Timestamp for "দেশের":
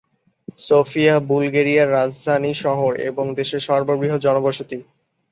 3.35-3.59